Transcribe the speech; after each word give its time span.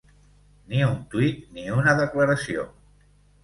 Ni 0.71 0.81
un 0.85 0.95
tuit, 1.11 1.45
ni 1.59 1.67
una 1.77 1.95
declaració. 2.03 2.69